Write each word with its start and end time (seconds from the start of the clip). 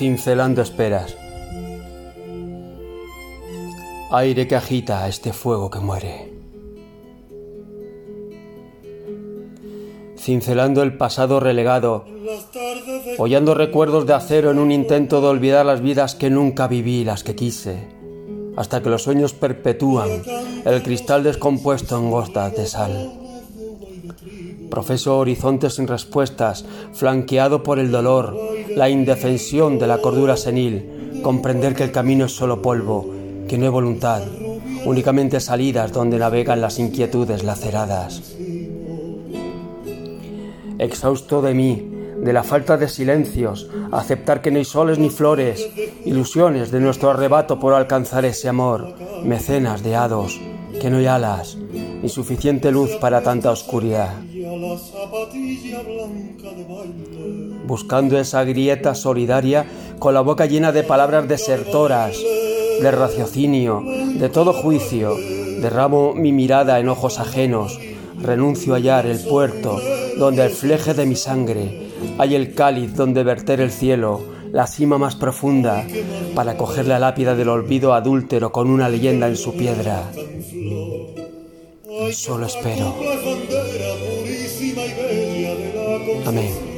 cincelando 0.00 0.62
esperas. 0.62 1.14
Aire 4.10 4.48
que 4.48 4.56
agita 4.56 5.06
este 5.06 5.34
fuego 5.34 5.68
que 5.68 5.78
muere. 5.78 6.32
Cincelando 10.16 10.82
el 10.82 10.96
pasado 10.96 11.38
relegado, 11.38 12.06
hollando 13.18 13.52
recuerdos 13.52 14.06
de 14.06 14.14
acero 14.14 14.50
en 14.50 14.58
un 14.58 14.72
intento 14.72 15.20
de 15.20 15.26
olvidar 15.26 15.66
las 15.66 15.82
vidas 15.82 16.14
que 16.14 16.30
nunca 16.30 16.66
viví, 16.66 17.04
las 17.04 17.22
que 17.22 17.34
quise, 17.34 17.86
hasta 18.56 18.82
que 18.82 18.88
los 18.88 19.02
sueños 19.02 19.34
perpetúan 19.34 20.08
el 20.64 20.82
cristal 20.82 21.22
descompuesto 21.24 21.98
en 21.98 22.10
gotas 22.10 22.56
de 22.56 22.66
sal. 22.66 23.12
Profeso 24.70 25.18
horizontes 25.18 25.74
sin 25.74 25.86
respuestas, 25.86 26.64
flanqueado 26.94 27.62
por 27.62 27.78
el 27.78 27.90
dolor, 27.90 28.34
la 28.76 28.88
indefensión 28.88 29.78
de 29.78 29.86
la 29.86 29.98
cordura 29.98 30.36
senil, 30.36 31.20
comprender 31.22 31.74
que 31.74 31.84
el 31.84 31.92
camino 31.92 32.26
es 32.26 32.32
solo 32.32 32.62
polvo, 32.62 33.14
que 33.48 33.58
no 33.58 33.64
hay 33.64 33.70
voluntad, 33.70 34.22
únicamente 34.84 35.40
salidas 35.40 35.92
donde 35.92 36.18
navegan 36.18 36.60
las 36.60 36.78
inquietudes 36.78 37.42
laceradas. 37.42 38.36
Exhausto 40.78 41.42
de 41.42 41.54
mí, 41.54 41.90
de 42.22 42.32
la 42.32 42.42
falta 42.42 42.76
de 42.76 42.88
silencios, 42.88 43.68
aceptar 43.92 44.40
que 44.40 44.50
no 44.50 44.58
hay 44.58 44.64
soles 44.64 44.98
ni 44.98 45.10
flores, 45.10 45.68
ilusiones 46.04 46.70
de 46.70 46.80
nuestro 46.80 47.10
arrebato 47.10 47.58
por 47.58 47.74
alcanzar 47.74 48.24
ese 48.24 48.48
amor, 48.48 48.94
mecenas 49.24 49.82
de 49.82 49.96
hados, 49.96 50.40
que 50.80 50.90
no 50.90 50.98
hay 50.98 51.06
alas, 51.06 51.58
ni 52.02 52.08
suficiente 52.08 52.70
luz 52.70 52.90
para 53.00 53.22
tanta 53.22 53.50
oscuridad. 53.50 54.14
Buscando 57.66 58.18
esa 58.18 58.44
grieta 58.44 58.94
solidaria 58.94 59.66
con 59.98 60.14
la 60.14 60.20
boca 60.20 60.46
llena 60.46 60.72
de 60.72 60.82
palabras 60.82 61.28
desertoras, 61.28 62.16
de 62.80 62.90
raciocinio, 62.90 63.82
de 64.14 64.28
todo 64.28 64.52
juicio, 64.52 65.16
derramo 65.60 66.14
mi 66.14 66.32
mirada 66.32 66.80
en 66.80 66.88
ojos 66.88 67.18
ajenos, 67.20 67.78
renuncio 68.20 68.74
a 68.74 68.76
hallar 68.76 69.06
el 69.06 69.20
puerto 69.20 69.80
donde 70.18 70.44
el 70.44 70.50
fleje 70.50 70.94
de 70.94 71.06
mi 71.06 71.16
sangre 71.16 71.90
hay 72.18 72.34
el 72.34 72.54
cáliz 72.54 72.94
donde 72.94 73.24
verter 73.24 73.60
el 73.60 73.70
cielo, 73.70 74.20
la 74.52 74.66
cima 74.66 74.98
más 74.98 75.16
profunda, 75.16 75.86
para 76.34 76.56
coger 76.56 76.86
la 76.86 76.98
lápida 76.98 77.34
del 77.34 77.48
olvido 77.48 77.94
adúltero 77.94 78.52
con 78.52 78.70
una 78.70 78.88
leyenda 78.88 79.28
en 79.28 79.36
su 79.36 79.54
piedra. 79.54 80.10
Solo 82.08 82.46
espero. 82.46 82.94
Amén. 86.26 86.70